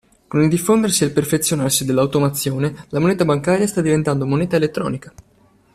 [0.27, 5.13] Con il diffondersi e il perfezionarsi dell'automazione la moneta bancaria sta diventando moneta elettronica.